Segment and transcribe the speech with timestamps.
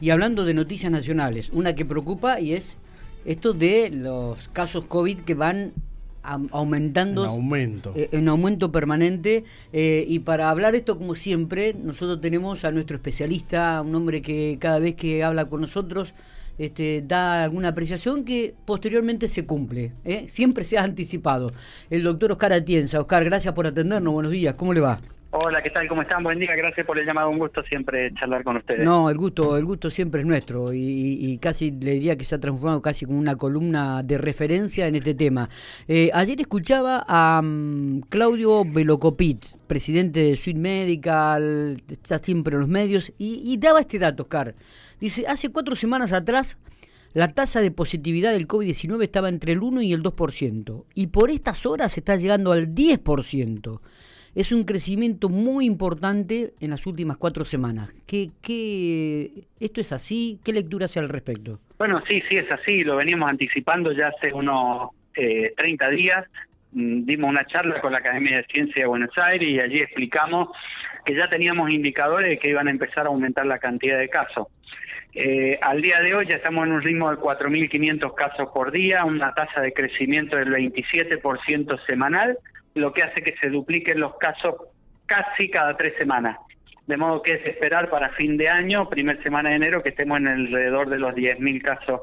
[0.00, 2.78] Y hablando de noticias nacionales, una que preocupa y es
[3.24, 5.72] esto de los casos COVID que van
[6.22, 7.24] aumentando.
[7.24, 7.92] En aumento.
[7.96, 9.44] Eh, en aumento permanente.
[9.72, 14.58] Eh, y para hablar esto, como siempre, nosotros tenemos a nuestro especialista, un hombre que
[14.60, 16.14] cada vez que habla con nosotros
[16.58, 19.92] este, da alguna apreciación que posteriormente se cumple.
[20.04, 20.26] ¿eh?
[20.28, 21.50] Siempre se ha anticipado.
[21.88, 23.00] El doctor Oscar Atienza.
[23.00, 24.12] Oscar, gracias por atendernos.
[24.12, 24.54] Buenos días.
[24.54, 25.00] ¿Cómo le va?
[25.30, 25.86] Hola, ¿qué tal?
[25.88, 26.22] ¿Cómo están?
[26.22, 28.82] Buen día, gracias por el llamado, un gusto siempre charlar con ustedes.
[28.82, 32.40] No, el gusto, el gusto siempre es nuestro y, casi le diría que se ha
[32.40, 35.50] transformado casi como una columna de referencia en este tema.
[35.86, 42.68] Eh, ayer escuchaba a mm, Claudio Velocopit, presidente de Suite Medical, está siempre en los
[42.70, 44.54] medios, y, y daba este dato, Oscar.
[44.98, 46.56] Dice, hace cuatro semanas atrás
[47.12, 51.30] la tasa de positividad del COVID-19 estaba entre el 1 y el 2%, y por
[51.30, 53.80] estas horas está llegando al 10%
[54.38, 57.92] es un crecimiento muy importante en las últimas cuatro semanas.
[58.06, 60.38] ¿Qué, ¿Esto es así?
[60.44, 61.58] ¿Qué lectura hace al respecto?
[61.76, 66.24] Bueno, sí, sí es así, lo venimos anticipando ya hace unos eh, 30 días.
[66.70, 70.50] Mm, dimos una charla con la Academia de Ciencia de Buenos Aires y allí explicamos
[71.04, 74.46] que ya teníamos indicadores de que iban a empezar a aumentar la cantidad de casos.
[75.14, 79.04] Eh, al día de hoy ya estamos en un ritmo de 4.500 casos por día,
[79.04, 82.38] una tasa de crecimiento del 27% semanal,
[82.74, 84.54] lo que hace que se dupliquen los casos
[85.06, 86.36] casi cada tres semanas.
[86.86, 90.18] De modo que es esperar para fin de año, primer semana de enero, que estemos
[90.18, 92.00] en alrededor de los 10.000 casos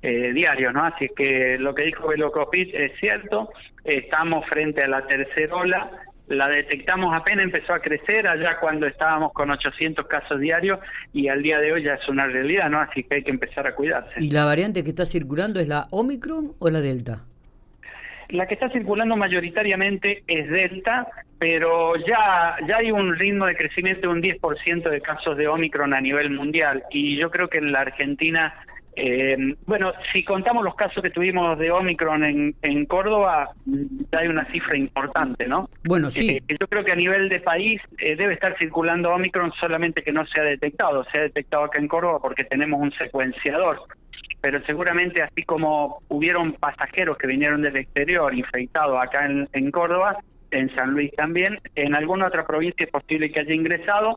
[0.00, 0.84] eh, diarios, ¿no?
[0.84, 3.50] Así que lo que dijo Velocopit es cierto,
[3.82, 5.90] estamos frente a la tercera ola,
[6.28, 10.78] la detectamos apenas empezó a crecer allá cuando estábamos con 800 casos diarios
[11.12, 12.80] y al día de hoy ya es una realidad, ¿no?
[12.80, 14.12] Así que hay que empezar a cuidarse.
[14.20, 17.24] ¿Y la variante que está circulando es la Omicron o la Delta?
[18.30, 24.02] La que está circulando mayoritariamente es Delta, pero ya, ya hay un ritmo de crecimiento
[24.02, 27.72] de un 10% de casos de Omicron a nivel mundial y yo creo que en
[27.72, 28.54] la Argentina,
[28.96, 34.28] eh, bueno, si contamos los casos que tuvimos de Omicron en, en Córdoba, ya hay
[34.28, 35.70] una cifra importante, ¿no?
[35.84, 36.32] Bueno, sí.
[36.32, 40.12] Eh, yo creo que a nivel de país eh, debe estar circulando Omicron solamente que
[40.12, 43.80] no se ha detectado, se ha detectado acá en Córdoba porque tenemos un secuenciador
[44.40, 50.18] pero seguramente así como hubieron pasajeros que vinieron del exterior infectados acá en, Córdoba,
[50.50, 54.16] en San Luis también, en alguna otra provincia es posible que haya ingresado,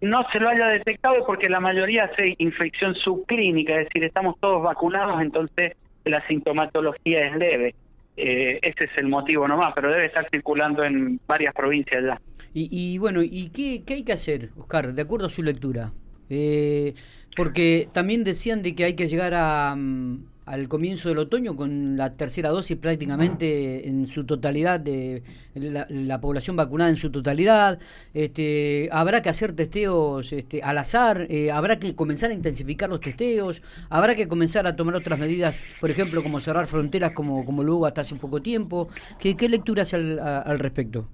[0.00, 4.62] no se lo haya detectado porque la mayoría hace infección subclínica, es decir, estamos todos
[4.62, 5.72] vacunados, entonces
[6.04, 7.74] la sintomatología es leve.
[8.16, 12.20] Eh, ese es el motivo nomás, pero debe estar circulando en varias provincias ya.
[12.52, 15.90] Y, y bueno, ¿y qué, qué hay que hacer, Oscar, de acuerdo a su lectura?
[16.30, 16.94] Eh,
[17.36, 21.96] porque también decían de que hay que llegar a, mm, al comienzo del otoño con
[21.96, 25.22] la tercera dosis prácticamente en su totalidad de
[25.54, 27.78] la, población vacunada en su totalidad.
[28.12, 33.00] Este habrá que hacer testeos este, al azar eh, habrá que comenzar a intensificar los
[33.00, 37.62] testeos habrá que comenzar a tomar otras medidas por ejemplo como cerrar fronteras como como
[37.62, 38.88] luego hasta hace poco tiempo.
[39.18, 41.08] Qué, qué lectura hace al, al respecto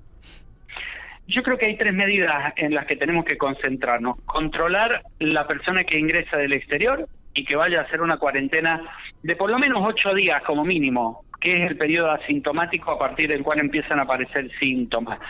[1.31, 4.21] yo creo que hay tres medidas en las que tenemos que concentrarnos.
[4.27, 8.83] Controlar la persona que ingresa del exterior y que vaya a hacer una cuarentena
[9.23, 13.29] de por lo menos ocho días como mínimo, que es el periodo asintomático a partir
[13.29, 15.21] del cual empiezan a aparecer síntomas.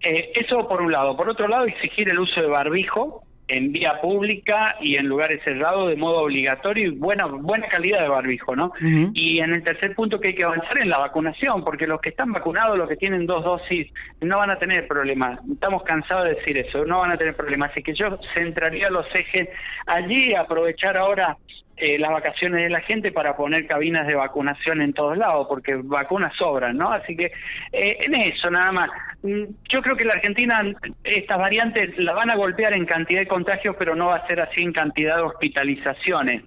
[0.00, 1.16] Eh, eso por un lado.
[1.16, 5.88] Por otro lado, exigir el uso de barbijo en vía pública y en lugares cerrados
[5.88, 8.72] de modo obligatorio y buena buena calidad de barbijo, ¿no?
[8.80, 12.08] Y en el tercer punto que hay que avanzar en la vacunación, porque los que
[12.08, 15.38] están vacunados, los que tienen dos dosis, no van a tener problemas.
[15.50, 17.70] Estamos cansados de decir eso, no van a tener problemas.
[17.70, 19.48] Así que yo centraría los ejes
[19.86, 21.36] allí, aprovechar ahora
[21.76, 25.76] eh, las vacaciones de la gente para poner cabinas de vacunación en todos lados, porque
[25.76, 26.90] vacunas sobran, ¿no?
[26.90, 27.26] Así que
[27.72, 28.88] eh, en eso nada más.
[29.22, 30.62] Mm, yo creo que la Argentina,
[31.04, 34.40] estas variantes la van a golpear en cantidad de contagios, pero no va a ser
[34.40, 36.42] así en cantidad de hospitalizaciones.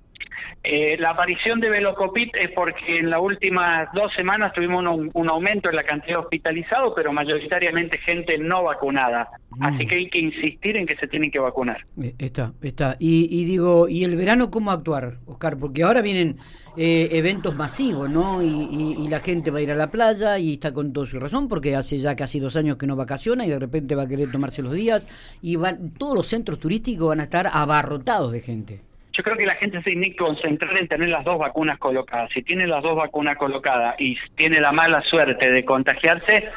[0.61, 4.83] Eh, la aparición de Velocopit es porque en las últimas dos semanas tuvimos
[5.13, 9.29] un, aumento en la cantidad de hospitalizados, pero mayoritariamente gente no vacunada.
[9.51, 9.63] Mm.
[9.63, 11.81] Así que hay que insistir en que se tienen que vacunar.
[12.01, 12.97] Eh, está, está.
[12.99, 15.57] Y, digo, ¿y el verano cómo actuar, Oscar?
[15.57, 16.37] Porque ahora vienen
[16.75, 18.43] eh, eventos masivos, ¿no?
[18.43, 21.47] Y, la gente va a ir a la playa y está con toda su razón,
[21.47, 24.31] porque hace ya casi dos años que no vacaciona y de repente va a querer
[24.31, 25.07] tomarse los días
[25.41, 28.88] y van, todos los centros turísticos van a estar abarrotados de gente.
[29.19, 32.29] Yo creo que la gente se tiene que concentrar en tener las dos vacunas colocadas.
[32.33, 36.47] Si tiene las dos vacunas colocadas y tiene la mala suerte de contagiarse,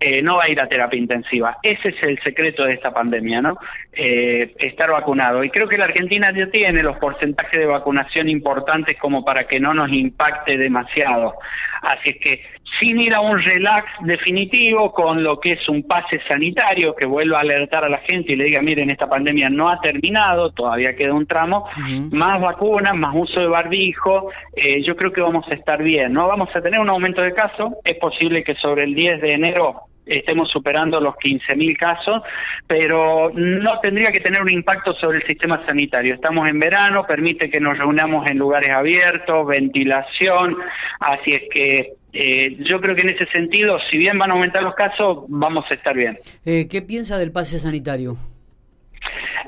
[0.00, 1.58] eh, no va a ir a terapia intensiva.
[1.62, 3.56] Ese es el secreto de esta pandemia, ¿no?
[3.92, 5.44] Eh, estar vacunado.
[5.44, 9.60] Y creo que la Argentina ya tiene los porcentajes de vacunación importantes como para que
[9.60, 11.36] no nos impacte demasiado.
[11.82, 12.42] Así es que
[12.80, 17.38] sin ir a un relax definitivo con lo que es un pase sanitario que vuelva
[17.38, 20.94] a alertar a la gente y le diga, miren, esta pandemia no ha terminado, todavía
[20.94, 21.68] queda un tramo,
[22.10, 26.28] más vacunas, más uso de barbijo, eh, yo creo que vamos a estar bien, ¿no?
[26.28, 29.88] Vamos a tener un aumento de casos, es posible que sobre el 10 de enero
[30.08, 32.22] estemos superando los 15.000 casos,
[32.66, 36.14] pero no tendría que tener un impacto sobre el sistema sanitario.
[36.14, 40.56] Estamos en verano, permite que nos reunamos en lugares abiertos, ventilación,
[41.00, 44.62] así es que eh, yo creo que en ese sentido, si bien van a aumentar
[44.62, 46.18] los casos, vamos a estar bien.
[46.44, 48.16] Eh, ¿Qué piensa del pase sanitario?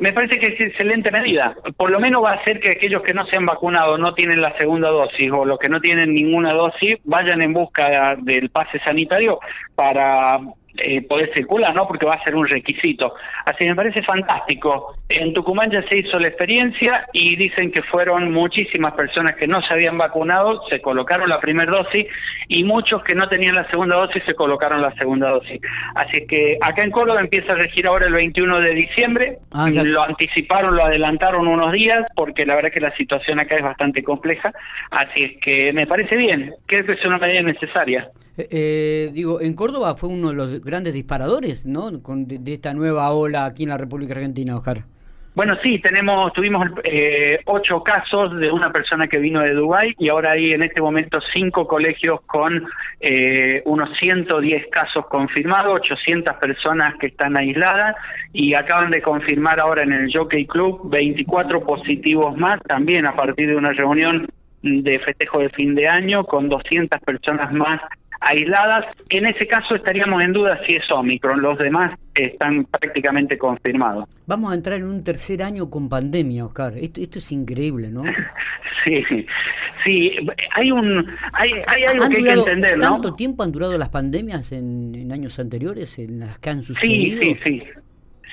[0.00, 1.54] Me parece que es excelente medida.
[1.76, 4.40] Por lo menos va a hacer que aquellos que no se han vacunado, no tienen
[4.40, 8.78] la segunda dosis o los que no tienen ninguna dosis, vayan en busca del pase
[8.84, 9.38] sanitario
[9.74, 10.40] para
[10.78, 11.86] eh, poder circular, ¿no?
[11.86, 13.14] Porque va a ser un requisito.
[13.44, 14.94] Así que me parece fantástico.
[15.08, 19.60] En Tucumán ya se hizo la experiencia y dicen que fueron muchísimas personas que no
[19.62, 22.06] se habían vacunado, se colocaron la primera dosis
[22.48, 25.60] y muchos que no tenían la segunda dosis se colocaron la segunda dosis.
[25.94, 29.38] Así que acá en Córdoba empieza a regir ahora el 21 de diciembre.
[29.52, 33.62] Ah, lo anticiparon, lo adelantaron unos días porque la verdad que la situación acá es
[33.62, 34.52] bastante compleja.
[34.90, 36.52] Así es que me parece bien.
[36.66, 38.08] Creo que es una medida necesaria.
[38.40, 42.02] Eh, eh, digo, en Córdoba fue uno de los grandes disparadores, ¿no?
[42.02, 44.84] Con, de, esta nueva ola aquí en la República Argentina, Oscar.
[45.34, 50.08] Bueno, sí, tenemos, tuvimos eh, ocho casos de una persona que vino de Dubái y
[50.08, 52.66] ahora hay en este momento cinco colegios con
[53.00, 57.94] eh, unos 110 casos confirmados, 800 personas que están aisladas
[58.32, 63.48] y acaban de confirmar ahora en el Jockey Club 24 positivos más, también a partir
[63.48, 64.26] de una reunión
[64.62, 67.80] de festejo de fin de año con 200 personas más
[68.20, 68.86] aisladas.
[69.08, 74.08] En ese caso estaríamos en duda si es Omicron, los demás están prácticamente confirmados.
[74.26, 76.74] Vamos a entrar en un tercer año con pandemia, Oscar.
[76.76, 78.02] Esto, esto es increíble, ¿no?
[78.84, 79.02] sí,
[79.84, 80.12] sí.
[80.54, 82.90] Hay un, hay, hay algo que hay que entender, ¿no?
[82.92, 87.20] ¿Tanto tiempo han durado las pandemias en, en años anteriores, en las que han sucedido?
[87.20, 87.62] Sí, sí, sí.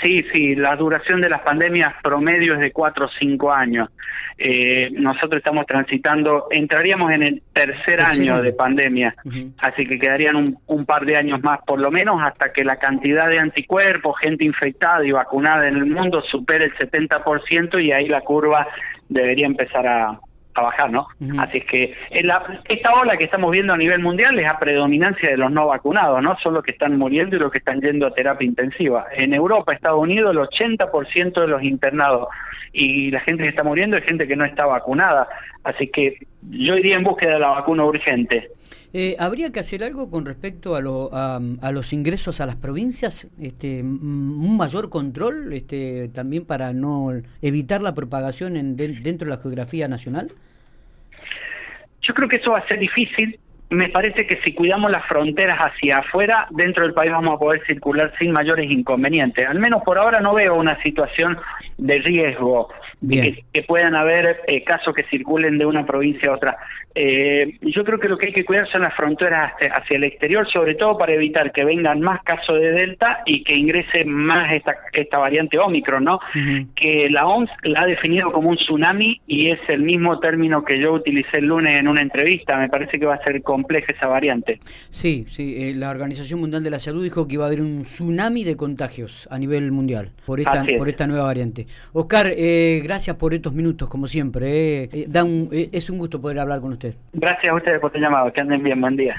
[0.02, 3.90] Sí, sí, la duración de las pandemias promedio es de cuatro o cinco años.
[4.38, 9.16] Eh, nosotros estamos transitando, entraríamos en el tercer, año, de pandemia,
[9.58, 12.76] así que quedarían un, un, par de años más por lo menos hasta que la
[12.76, 18.08] cantidad de anticuerpos, gente infectada y vacunada en el mundo supere el 70% y ahí
[18.08, 18.68] la curva
[19.10, 20.20] debería empezar a,
[20.58, 21.08] a bajar, ¿no?
[21.40, 24.60] Así es que en la, esta ola que estamos viendo a nivel mundial es a
[24.60, 26.38] predominancia de los no vacunados, ¿no?
[26.40, 29.06] Son los que están muriendo y los que están yendo a terapia intensiva.
[29.16, 32.30] En Europa, Estados Unidos, el 80% de los internados
[32.74, 35.28] y la gente que está muriendo es gente que no está vacunada.
[35.64, 36.18] Así que
[36.50, 38.52] yo iría en búsqueda de la vacuna urgente.
[38.94, 43.28] Eh, ¿Habría que hacer algo con respecto a, lo, a, los ingresos a las provincias?
[43.40, 47.12] Este, ¿Un mayor control este, también para no
[47.42, 50.32] evitar la propagación en, dentro de la geografía nacional?
[52.08, 53.38] Yo creo que eso va a ser difícil.
[53.70, 57.62] Me parece que si cuidamos las fronteras hacia afuera, dentro del país vamos a poder
[57.66, 59.46] circular sin mayores inconvenientes.
[59.46, 61.38] Al menos por ahora no veo una situación
[61.78, 62.70] de riesgo
[63.02, 66.58] de que, puedan haber eh, casos que circulen de una provincia a otra.
[66.96, 70.50] Eh, yo creo que lo que hay que cuidar son las fronteras hacia, el exterior,
[70.50, 74.78] sobre todo para evitar que vengan más casos de Delta y que ingrese más esta,
[74.94, 76.20] esta variante Omicron, ¿no?
[76.76, 80.80] Que la OMS la ha definido como un tsunami y es el mismo término que
[80.80, 82.58] yo utilicé el lunes en una entrevista.
[82.58, 84.60] Me parece que va a ser compleja esa variante.
[84.90, 85.56] Sí, sí.
[85.58, 88.56] Eh, la Organización Mundial de la Salud dijo que iba a haber un tsunami de
[88.56, 91.66] contagios a nivel mundial por esta, por esta nueva variante.
[91.94, 94.90] Oscar, eh, gracias por estos minutos, como siempre.
[95.08, 96.96] da un, es un gusto poder hablar con usted.
[97.14, 98.32] Gracias a ustedes por tu llamado.
[98.32, 98.80] Que anden bien.
[98.80, 99.16] Buen día.